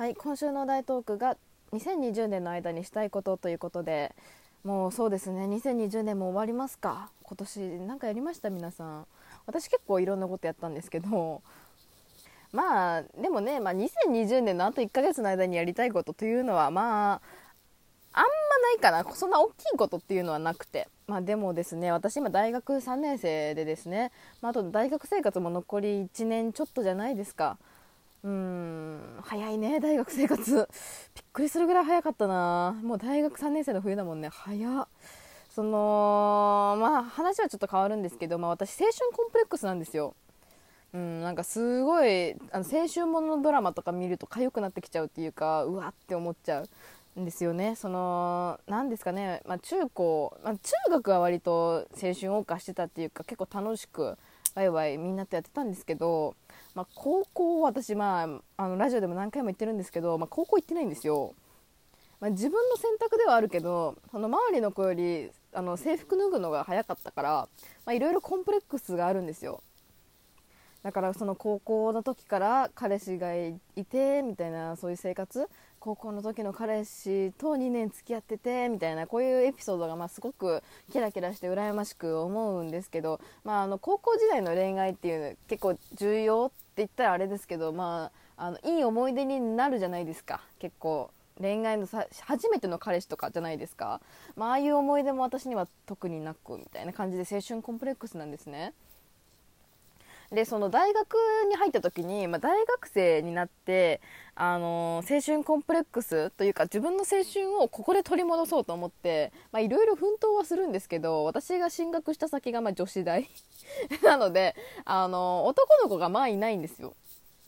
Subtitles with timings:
[0.00, 1.36] はい今週の大トークが
[1.72, 4.14] 2020年の間にしたいことということで
[4.64, 5.44] もうそうですね。
[5.44, 7.10] 2020年も終わりますか？
[7.22, 8.48] 今年何かやりました？
[8.48, 9.06] 皆さん。
[9.44, 11.42] 私結構いろんなことやったんですけど。
[12.50, 17.20] まあでもね、まあ、2020年のあと1ヶ月の間にやりたいことというのはまあ
[18.14, 19.04] あんまないかな。
[19.14, 20.88] そんな大きいことっていうのはなくて。
[21.08, 27.58] まあでもですね私今大学3年生でですね、まあ、あと大学生活も残り1年ちょっとじゃないですか。
[28.22, 30.68] うん早いね大学生活。
[31.14, 32.78] びっくりするぐらい早かったな。
[32.82, 34.28] もう大学3年生の冬だもんね。
[34.28, 34.88] 早っ。
[35.48, 40.14] そのまあ話はちょっと変わるんですけど、まあ、私青春コンプレックスなんですよ。
[40.92, 46.64] うん、なんかすごいあの青春もののドラマとか見ると痒くなってきちゃうっていうかうわって思っちゃ
[47.16, 47.76] うんですよね。
[47.76, 54.18] その何ですかね、まあ、中高、まあ、中学は割と青春を謳歌してたっていうか結構楽しく
[54.56, 56.34] ワイワイみんなとやってたんですけど
[56.74, 61.34] まあ、高校私、まあ、あのラジオでも何回も言ってるんですけど、まあ、高校行ってないんですよ、
[62.20, 67.48] まあ、自分の選択ではあるけどその周りの子よりあの制服脱ぐのが早かったか
[67.86, 69.62] らいろいろコンプレックスがあるんですよ。
[70.82, 75.46] だからその高校の時から彼氏がいてみたいなそういう生活
[75.80, 94.02] 高校の時の彼氏と2年付き合っててみたいなこういうエピソードがまあすごくキラキラして羨ましく思うんですけど、まあ、あの高校時代の恋愛っていう結構重要って言ったらあれですけど、まあ、あのいい思い出になるじゃないですか結構恋愛のさ初めての彼氏とかじゃないですか、
[94.36, 98.74] まあああいう思い出も私には特になくみたいな感じで青春コンプレックスなんですね。
[100.32, 101.16] でその大学
[101.48, 104.00] に入った時に、まあ、大学生になって、
[104.36, 113.28] あの、青春コンプレックスというか自分の青春をここで取り戻そうと思っていろいろ奮闘はするんですけど私が進学した先がま女子大
[114.04, 116.94] なので、あの、男の子がまあいないんですよ。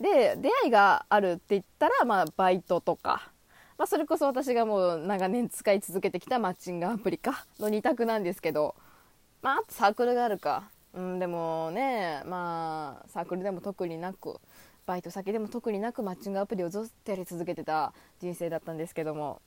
[0.01, 3.31] で出会いがあるって言ったら、まあ、バイトとか、
[3.77, 8.75] まあ、それこそ私がもう長年使い続けてきたマッチングアプリかの2択なんですけど、
[9.41, 10.72] まあ、あとサークルがあるか。
[10.93, 14.39] うん、でもねまあサークルでも特になく
[14.85, 19.41] バイト先でも特になくマッチングアプリをずっとやり続けてた人生だったんですけども、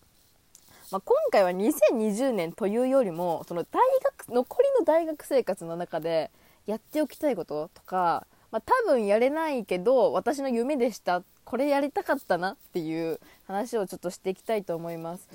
[0.91, 6.31] まあ、今回は2020年というよりもその大学残りの大学生活の中で
[6.67, 15.29] やっておきたいこととか、まあ、多分やれないけど私の夢でしたこれやりたかったなっていう話をちょっとしていきたいと思います。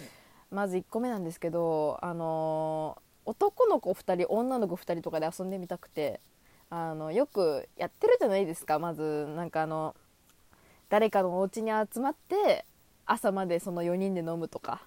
[0.49, 6.19] まず1個目なんですけど、あのー男の子2人女の子2人とかで遊んでみたくて
[6.69, 8.77] あのよくやってるじゃないですか。
[8.77, 9.95] まずなんかあの
[10.89, 12.65] 誰かのお家に集まって
[13.05, 14.81] 朝までその4人で飲むとか。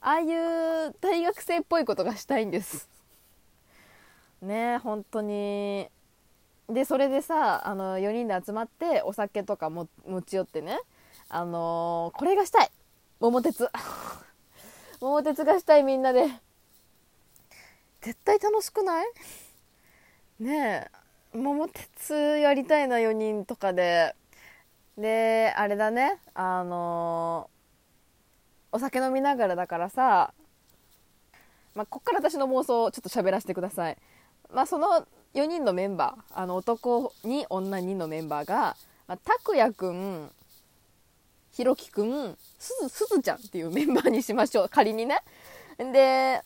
[0.00, 2.88] ああいう大学生っぽいことがしたいんです。
[4.40, 5.88] ね本当に。
[6.70, 10.80] でそれでさあの4人で集まってお酒とかも持ち寄ってね。
[11.28, 12.70] あのー、これがしたい。
[13.20, 13.70] 桃鉄。
[15.02, 16.30] 桃鉄がしたいみんなで。
[18.04, 19.06] 絶対楽しくない？
[20.38, 20.90] ね
[21.34, 24.14] え桃鉄やりたいな4人とかで
[24.98, 30.34] であれだねあのー、お酒飲みながらだからさ
[31.74, 33.96] まあ、こっから私の妄想をちょっと喋らせてください。
[34.52, 38.76] まあ、その4人のメンバー、あの男に女2のメンバーが、
[39.08, 40.30] まあ、拓也くん、
[41.50, 44.68] ひろきくん、すず、すずちゃんっていうメンバーにしましょう。
[44.68, 45.18] 仮にね。
[45.78, 46.42] で、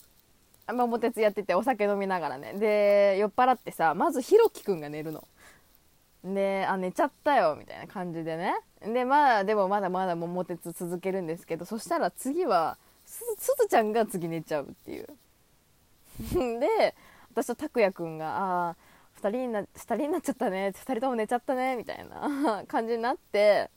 [0.72, 2.54] 桃鉄やっててお酒飲みながらね。
[2.54, 5.26] で酔っ払ってさまずひろきくんが寝るの。
[6.24, 8.54] であ寝ちゃったよみたいな感じでね。
[8.82, 13.24] でまあでもまだまだ桃鉄続けるんですけどそしたら次はす
[13.58, 15.06] ずちゃんが次寝ちゃうっていう。
[16.60, 16.94] で
[17.32, 18.76] 私と拓也くんが「ああ
[19.20, 20.72] 2人にな2人になっちゃったね。
[20.74, 23.70] 2人とも寝ちゃったね」みたいな感じになって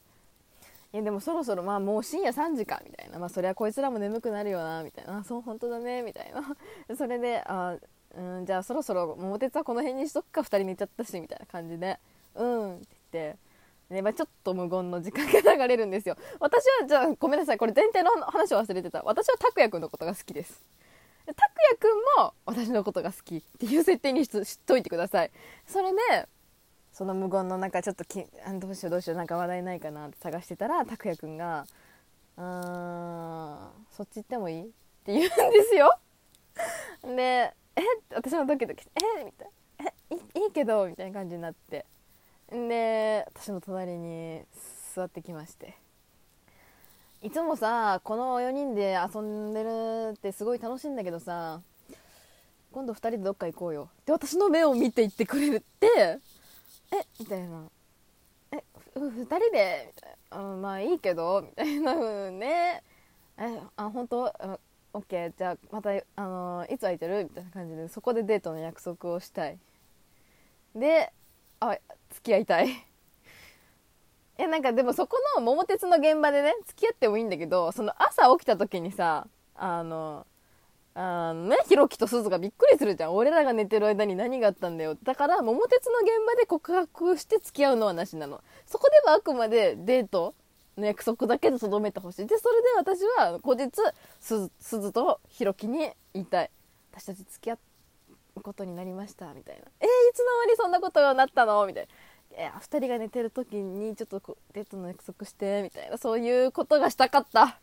[0.93, 3.19] いやでもそろそろまあもう深夜3時かみたいな。
[3.19, 4.83] まあそりゃこいつらも眠くなるよな。
[4.83, 5.23] みたいな。
[5.23, 6.01] そう本当だね。
[6.01, 6.55] みたいな。
[6.95, 7.77] それであ
[8.15, 10.41] うんじゃあそろそろ桃鉄はこの辺にしとくか。
[10.41, 11.99] 2人寝ちゃったしみたいな感じで。
[12.35, 12.75] うん。
[12.75, 12.85] って。
[13.11, 13.37] 言って
[13.91, 16.15] ねまあ、ちょっと無言の時間が流れるんですよ。
[16.39, 17.57] 私はじゃあごめんなさい。
[17.57, 19.01] これ前提の話を忘れてた。
[19.03, 20.65] 私は拓也くんのことが好きです。
[21.25, 21.35] 拓
[21.69, 25.31] 也くんも私のことが好きっていう設定にしといてください。
[25.67, 26.27] それで
[26.91, 31.65] その無言の中ちょっときあどうしようどうしようなんか話題ないかなって探してたら拓哉くんが
[32.37, 34.65] 「あーそっち行ってもいい?」っ
[35.05, 35.97] て言うんですよ。
[37.03, 37.81] で「え？
[38.13, 38.85] 私もドキドキ
[39.19, 39.23] え？
[39.23, 39.47] みたい
[39.79, 39.91] な
[40.35, 40.39] 「え？
[40.39, 41.85] いいけど」みたいな感じになって。
[42.51, 44.43] で私の隣に
[44.93, 45.77] 座ってきまして。
[47.21, 51.61] いつもさこの4人で遊んでるってすごい楽しいんだけどさ
[52.71, 53.89] 今度2人でどっか行こうよ。
[54.01, 56.19] って私の目を見て言ってくれるって
[56.91, 57.05] え？
[57.19, 57.63] みたいな
[58.51, 58.63] え
[58.95, 59.93] ？2人で？
[59.95, 62.83] みたいな、まあいいけどみたいな風ね
[63.37, 63.59] え？
[63.75, 64.59] あ本当？
[64.93, 65.33] オッケー。
[65.37, 67.23] じゃあまた、あのー、いつ空いてる？
[67.23, 69.57] みたいな感じでそこでデートの約束をしたい。
[70.75, 71.11] で
[71.59, 71.77] あ
[72.09, 72.69] 付き合いたい。
[72.69, 72.73] い
[74.37, 80.25] やなんかでもそこの桃鉄の現場でね付き合ってもいいんだけどその朝起きた時にさあの
[80.93, 83.15] あのね、ひろきとすずがびっくりするじゃん。
[83.15, 84.97] 俺らが寝てる間に何があったんだよ。
[85.03, 88.41] だから、桃鉄の現場で告白して付き合うのはなしなの。
[88.65, 90.35] そこではあくまでデート
[90.77, 92.27] の約束だけで留めてほしい。
[92.27, 93.71] で、それで私は後日、
[94.19, 96.51] すずとひろきに言いたい。
[96.91, 97.57] 私たち付き合
[98.35, 99.61] うことになりました、みたいな。
[99.79, 101.65] えー、いつの間にそんなことになったの？
[101.67, 101.89] みたいな。
[102.33, 105.97] えー、二人が寝てる時にちょっとデートの約束して、みたいな。
[105.97, 107.59] そういうことがしたかった。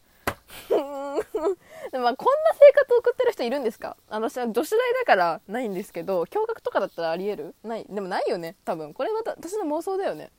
[1.93, 3.97] でもまあこんな生活を送ってる人いるんですか？
[4.09, 7.55] 私は女子大だからないんですけど驚愕とかだったらありえる？
[7.63, 7.87] ない。
[7.89, 8.95] でもないよね多分。
[8.95, 10.31] これは私の妄想だよね。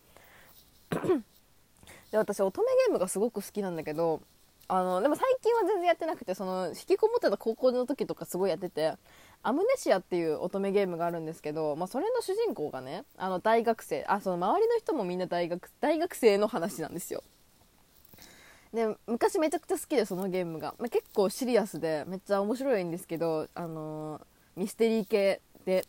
[2.12, 4.22] で私乙女ゲームがすごく好きなんだけど
[4.68, 8.94] あのでも最近は全然やってなくてその引きこもってた高校の時とかすごいやってて
[9.44, 17.24] アムネシアっていう乙女ゲームがあるんですけど、まあ、それの主人公がねあの大学生あその周りの人もみんな大学大学生の話なんですよ。
[18.74, 25.86] で昔めちゃくちゃ好きでそのゲームが、まあ、結構シリアスでめっちゃ面白いんですけど、あのー、ミステリー系で。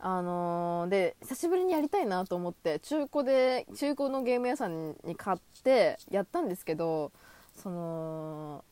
[0.00, 7.10] あのー、で久しぶりにやりたいなと思って中古で中古のゲーム屋さんに買ってやったんですけど
[7.56, 8.64] その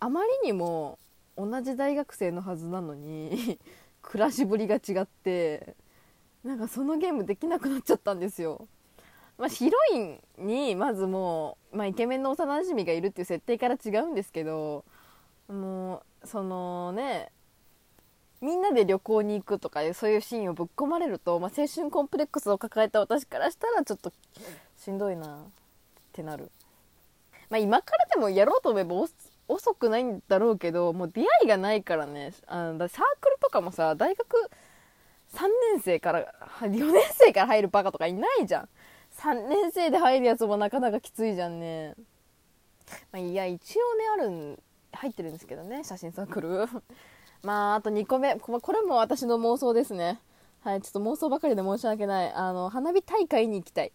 [0.00, 0.98] あまりにも
[1.36, 3.58] 同じ大学生のはずなのに
[4.00, 5.74] 暮らしぶりが違って
[6.44, 8.68] なんかそのゲームできなくなっちゃったんですよ。
[9.38, 14.84] まあ、ヒロインにまずもう、まあ、イケメンの幼馴染がいるっていう設定から違うんですけど
[15.48, 17.30] もうそのね
[18.40, 24.12] みんなで旅行に行くとかそういうシーンをぶっ込まれると、まあ、青春コンプレックスを抱えた私からしたらちょっと
[24.76, 25.38] しんどいなっ
[26.12, 26.50] てなる、
[27.50, 28.94] まあ、今からでもやろうと思えば
[29.48, 34.50] 遅くないんだろうけどもう出会いがないからねあのサークルとかもさ大学
[35.34, 35.42] 3
[35.74, 38.68] 年生から4年生から入るバカとかいないじゃん。
[39.18, 41.94] 3年生で入るやつもなかなかきついじゃんね。
[43.12, 44.58] まあ、いや、一応ね、あるん、
[44.92, 46.66] 入ってるんですけどね、写真サークル。
[47.42, 48.36] まあ、あと2個目。
[48.36, 50.20] これも私の妄想ですね。
[50.60, 52.32] はい、ちょっと妄想ばかりで申し訳ない。
[52.32, 53.92] あの、花火大会に行きたい。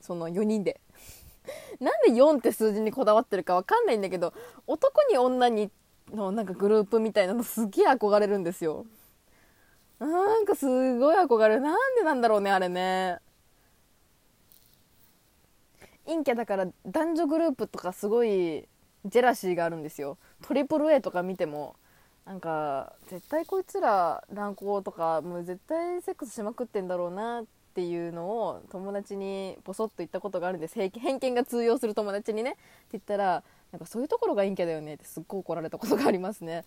[0.00, 0.80] その4人で。
[1.80, 4.34] なんで4って数字にこだわってるかわかんないんだけど、
[4.66, 5.70] 男に女に
[6.12, 8.86] のなんかグループみたいなのすげえ憧れるんですよ。
[9.98, 10.66] なんかす
[10.98, 11.60] ごい憧れる。
[11.60, 13.20] なんでなんだろうね、あれね。
[16.10, 18.68] 陰キャだから男女グループとかすごい
[19.04, 20.18] ジェラシーがあるんですよ。
[20.42, 21.76] トリプル A とか見ても
[22.26, 30.74] なんか絶対こいつら乱行とかもう絶対セックスしまくってんだろうなっていうのを友達にボソッと言ったことがあるんです。
[30.74, 30.90] 偏
[31.20, 32.50] 見が通用する友達にね。
[32.50, 32.60] って
[32.92, 36.64] 言ったらなんかそういうところが陰キャだよねってすっごい怒られたことがありますね。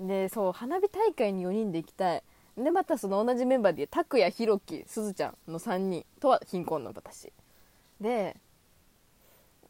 [0.00, 2.22] でそう花火大会に4人で行きたい。
[2.56, 7.32] でまたその同じメンバーで拓也ひろきすずちゃんの3人とは貧困の私。
[8.04, 8.36] で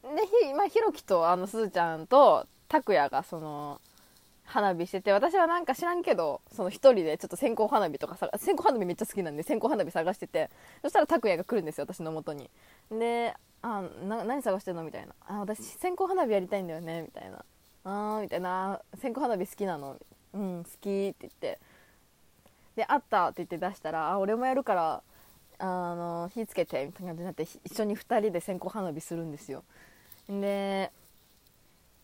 [0.03, 0.09] で
[0.47, 3.81] ひ,、まあ、ひろきとあのすずちゃんと拓哉がその
[4.43, 10.51] 花火してて私はなんか知らんけどその1人でちょっと線香花火とかさ線香花火めっちゃ好きなんで線香花火探してて
[10.83, 12.49] そしたら拓哉が来るんですよ私のもとに。
[12.91, 13.33] で
[13.63, 17.43] 「あな何探してんの?」みたいな「あ私線香花火やりたいんだよね」みたいな
[17.85, 19.97] 「あー」みたいな「線香花火好きなの?」
[20.35, 21.59] うん好きって言って。
[22.75, 25.01] で「あった」って言って出したら「あ俺もやるから
[25.59, 29.63] あの火つけてみたいな感じになって一緒に2人で線香花火するんですよ。
[30.29, 30.91] で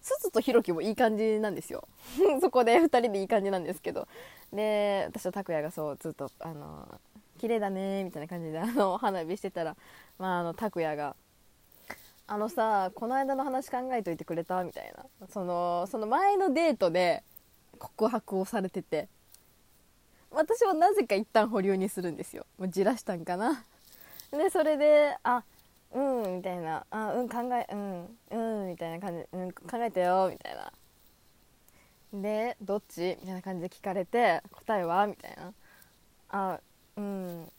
[0.02, 1.88] すずとひろきもいい感じなんですよ。
[2.42, 4.08] そこで2人でいい感じなんですけど。
[4.52, 7.00] で私と拓哉がそうずっとあの
[7.40, 9.78] 綺麗だねみたいな感じであの花火してたら、
[10.20, 11.16] まあ、あの拓哉が
[12.28, 15.06] 「あのさこの間の話考えといてくれた?」みたいな。
[15.30, 17.24] そのその前のデートで
[17.80, 19.08] 告白をされてて。
[20.32, 22.46] 私はなぜか一旦保留にするんですよ。
[22.58, 23.66] もうじらしたんかな。
[24.32, 25.44] でそれであ
[25.94, 26.86] うんみたいな。
[26.90, 30.72] あうん考えうんうんみたいな感じ、うん、考えてよみたいな。
[32.14, 33.18] でどっち？
[33.22, 35.06] みたいな感じで聞かれて答えは？
[35.08, 35.54] みたいな。
[36.30, 36.60] あ
[36.98, 37.52] うん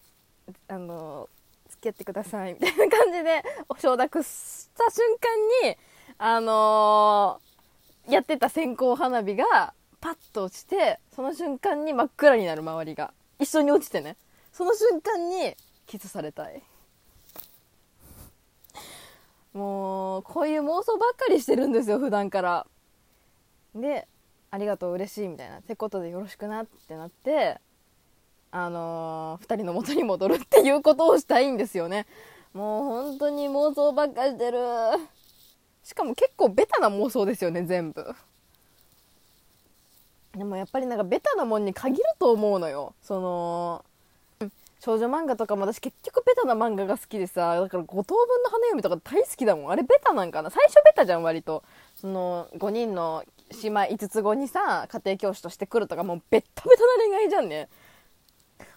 [0.69, 1.29] あの
[1.69, 2.55] 付き合ってください。
[2.55, 5.19] みたいな感じでお承諾した瞬
[5.63, 5.77] 間に
[6.19, 13.15] あのー、やってた線香花火がパッと落ちてその瞬間に真っ暗になる周りが。
[13.39, 14.17] 一緒に落ちてね。
[14.53, 15.55] その瞬間に
[15.87, 16.61] キスされたい。
[19.55, 22.67] もうこういう妄想ばっかりしてるんですよ普段から。
[23.75, 24.09] で
[24.51, 25.59] ありがとう嬉しいみたいな。
[25.59, 27.61] ってことでよろしくなってなって
[28.51, 32.07] あのー、2人の元に戻るっていうことをしたいんですよね。
[32.53, 34.59] もう本当に妄想ばっかりしてる。
[35.85, 38.15] しかも結構ベタな妄想ですよね全部。
[40.37, 42.95] でもやっぱりなんかベタなもんに限ると思うのよ。
[43.03, 43.85] その
[44.81, 49.71] 少女漫画とかも私結局ベタな漫画が好きでさだから五等分の花嫁とか大好きだもん。
[49.71, 50.51] あれベタなんかな？
[50.51, 51.63] 最初ベタじゃん割と。
[51.95, 53.25] その5人の
[53.63, 57.69] 姉妹5つ子にさ家庭教師として来るとかもうベッタベタな恋愛じゃんね。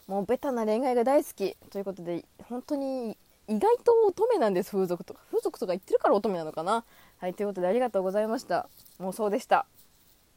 [0.07, 1.57] もうベタな恋愛が大好き。
[1.71, 4.71] ということで本当に意外と乙女なんです。
[4.71, 5.21] 風俗とか。
[5.31, 6.83] 風俗とか言ってるから乙女なのかな？
[7.17, 8.69] はいということでありがとうございました。
[8.99, 9.65] もうそうでした。